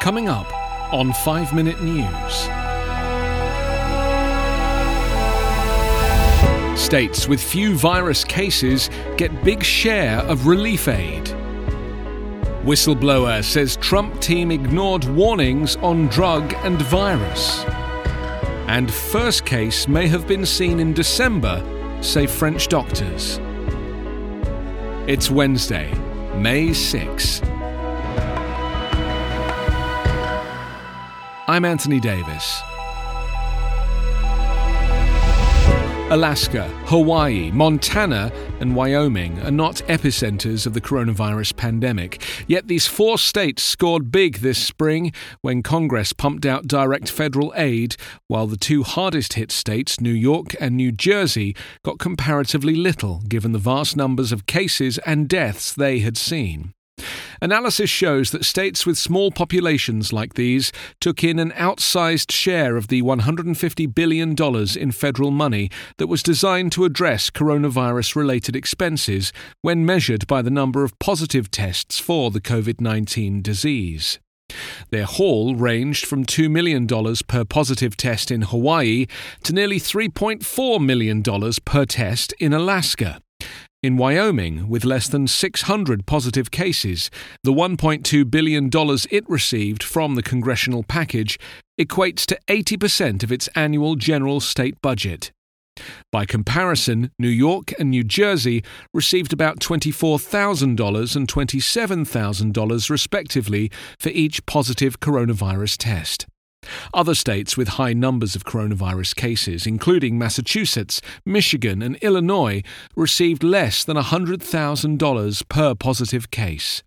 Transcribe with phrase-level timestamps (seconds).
[0.00, 0.50] Coming up
[0.94, 2.34] on 5 Minute News.
[6.80, 11.24] States with few virus cases get big share of relief aid.
[12.64, 17.62] Whistleblower says Trump team ignored warnings on drug and virus.
[18.68, 21.62] And first case may have been seen in December,
[22.02, 23.38] say French doctors.
[25.06, 25.92] It's Wednesday,
[26.36, 27.42] May 6.
[31.50, 32.62] I'm Anthony Davis.
[36.12, 42.22] Alaska, Hawaii, Montana, and Wyoming are not epicenters of the coronavirus pandemic.
[42.46, 47.96] Yet these four states scored big this spring when Congress pumped out direct federal aid,
[48.28, 53.50] while the two hardest hit states, New York and New Jersey, got comparatively little given
[53.50, 56.74] the vast numbers of cases and deaths they had seen.
[57.40, 62.88] Analysis shows that states with small populations like these took in an outsized share of
[62.88, 64.34] the $150 billion
[64.78, 70.50] in federal money that was designed to address coronavirus related expenses when measured by the
[70.50, 74.18] number of positive tests for the COVID 19 disease.
[74.90, 76.86] Their haul ranged from $2 million
[77.26, 79.06] per positive test in Hawaii
[79.44, 81.22] to nearly $3.4 million
[81.64, 83.20] per test in Alaska.
[83.82, 87.10] In Wyoming, with less than 600 positive cases,
[87.42, 88.68] the $1.2 billion
[89.10, 91.38] it received from the congressional package
[91.80, 95.32] equates to 80% of its annual general state budget.
[96.12, 104.44] By comparison, New York and New Jersey received about $24,000 and $27,000 respectively for each
[104.44, 106.26] positive coronavirus test.
[106.92, 112.62] Other states with high numbers of coronavirus cases, including Massachusetts, Michigan, and Illinois,
[112.96, 116.82] received less than $100,000 per positive case.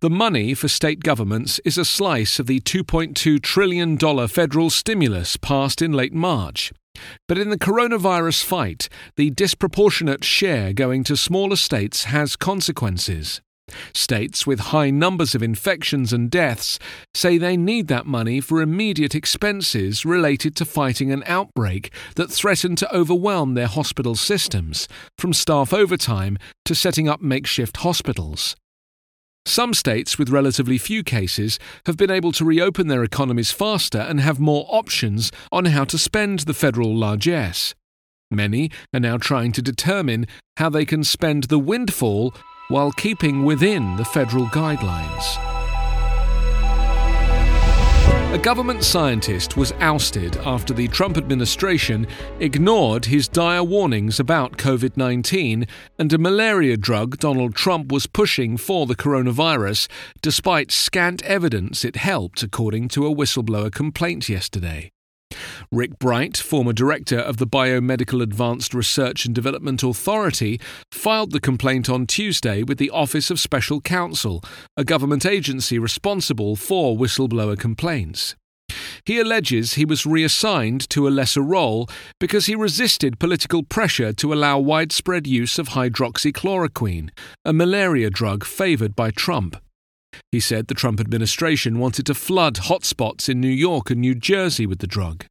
[0.00, 5.82] The money for state governments is a slice of the $2.2 trillion federal stimulus passed
[5.82, 6.72] in late March.
[7.28, 13.40] But in the coronavirus fight, the disproportionate share going to smaller states has consequences.
[13.94, 16.78] States with high numbers of infections and deaths
[17.14, 22.78] say they need that money for immediate expenses related to fighting an outbreak that threatened
[22.78, 24.86] to overwhelm their hospital systems,
[25.18, 28.54] from staff overtime to setting up makeshift hospitals.
[29.44, 34.20] Some states with relatively few cases have been able to reopen their economies faster and
[34.20, 37.74] have more options on how to spend the federal largesse.
[38.28, 42.34] Many are now trying to determine how they can spend the windfall
[42.68, 45.38] while keeping within the federal guidelines.
[48.36, 52.06] A government scientist was ousted after the Trump administration
[52.38, 55.66] ignored his dire warnings about COVID 19
[55.98, 59.88] and a malaria drug Donald Trump was pushing for the coronavirus,
[60.20, 64.90] despite scant evidence it helped, according to a whistleblower complaint yesterday.
[65.72, 70.60] Rick Bright, former director of the Biomedical Advanced Research and Development Authority,
[70.92, 74.42] filed the complaint on Tuesday with the Office of Special Counsel,
[74.76, 78.36] a government agency responsible for whistleblower complaints.
[79.04, 81.88] He alleges he was reassigned to a lesser role
[82.18, 87.10] because he resisted political pressure to allow widespread use of hydroxychloroquine,
[87.44, 89.56] a malaria drug favored by Trump.
[90.32, 94.66] He said the Trump administration wanted to flood hotspots in New York and New Jersey
[94.66, 95.24] with the drug.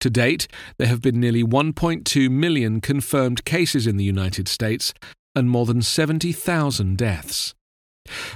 [0.00, 0.48] To date,
[0.78, 4.92] there have been nearly 1.2 million confirmed cases in the United States
[5.34, 7.54] and more than 70,000 deaths.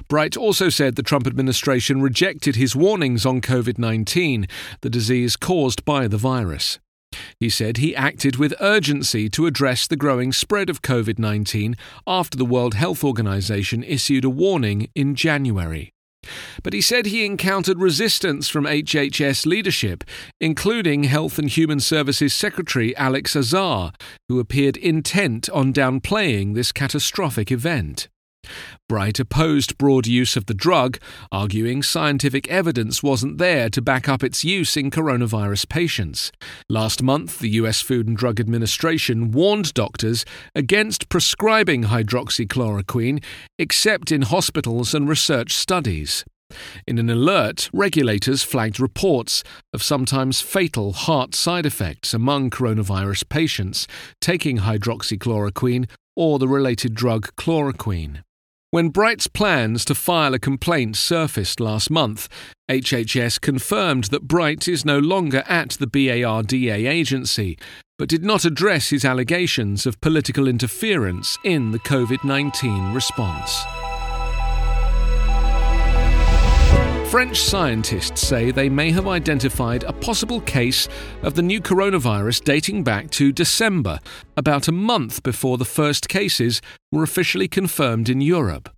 [0.08, 4.46] Bright also said the Trump administration rejected his warnings on COVID 19,
[4.80, 6.78] the disease caused by the virus.
[7.40, 11.76] He said he acted with urgency to address the growing spread of COVID 19
[12.06, 15.92] after the World Health Organization issued a warning in January.
[16.62, 20.04] But he said he encountered resistance from HHS leadership,
[20.40, 23.92] including Health and Human Services Secretary Alex Azar,
[24.28, 28.08] who appeared intent on downplaying this catastrophic event.
[28.88, 30.98] Bright opposed broad use of the drug,
[31.30, 36.32] arguing scientific evidence wasn't there to back up its use in coronavirus patients.
[36.70, 40.24] Last month, the US Food and Drug Administration warned doctors
[40.54, 43.22] against prescribing hydroxychloroquine
[43.58, 46.24] except in hospitals and research studies.
[46.86, 53.86] In an alert, regulators flagged reports of sometimes fatal heart side effects among coronavirus patients
[54.22, 58.22] taking hydroxychloroquine or the related drug chloroquine.
[58.70, 62.28] When Bright's plans to file a complaint surfaced last month,
[62.70, 67.58] HHS confirmed that Bright is no longer at the BARDA agency,
[67.96, 73.64] but did not address his allegations of political interference in the COVID 19 response.
[77.10, 80.90] French scientists say they may have identified a possible case
[81.22, 83.98] of the new coronavirus dating back to December,
[84.36, 86.60] about a month before the first cases
[86.92, 88.68] were officially confirmed in Europe.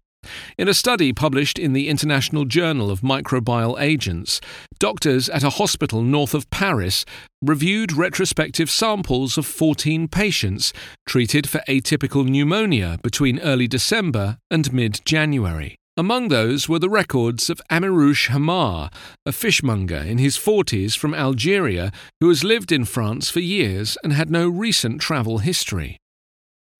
[0.56, 4.41] In a study published in the International Journal of Microbial Agents,
[4.79, 7.05] doctors at a hospital north of Paris
[7.43, 10.73] reviewed retrospective samples of 14 patients
[11.05, 15.80] treated for atypical pneumonia between early December and mid January.
[16.00, 18.88] Among those were the records of Amirouche Hammar,
[19.26, 24.14] a fishmonger in his 40s from Algeria who has lived in France for years and
[24.14, 25.99] had no recent travel history.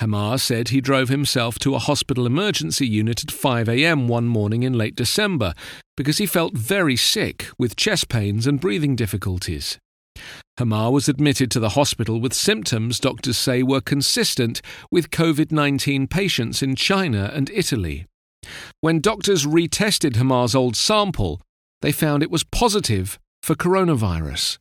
[0.01, 4.09] Hammar said he drove himself to a hospital emergency unit at 5 a.m.
[4.09, 5.53] one morning in late December
[5.99, 9.77] because he felt very sick with chest pains and breathing difficulties.
[10.57, 16.07] Hammar was admitted to the hospital with symptoms doctors say were consistent with COVID 19
[16.07, 18.07] patients in China and Italy.
[18.81, 21.41] When doctors retested Hammar's old sample,
[21.83, 24.59] they found it was positive for coronavirus.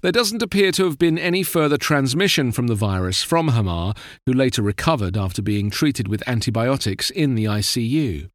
[0.00, 3.94] There doesn't appear to have been any further transmission from the virus from Hamar,
[4.26, 8.28] who later recovered after being treated with antibiotics in the ICU.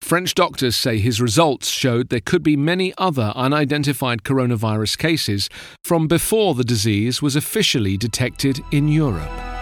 [0.00, 5.48] French doctors say his results showed there could be many other unidentified coronavirus cases
[5.84, 9.55] from before the disease was officially detected in Europe.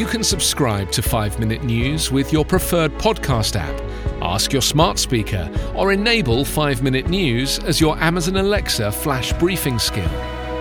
[0.00, 3.78] You can subscribe to 5 Minute News with your preferred podcast app
[4.22, 9.78] Ask your smart speaker or enable 5 Minute News as your Amazon Alexa flash briefing
[9.78, 10.08] skill.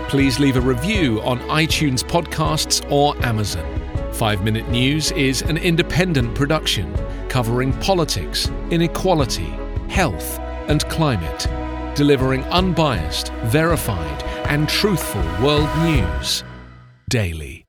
[0.10, 3.66] Please leave a review on iTunes Podcasts or Amazon.
[4.12, 6.94] 5 Minute News is an independent production
[7.30, 9.56] covering politics, inequality,
[9.88, 10.38] health,
[10.68, 11.48] and climate,
[11.96, 16.44] delivering unbiased, verified, and truthful world news
[17.08, 17.69] daily.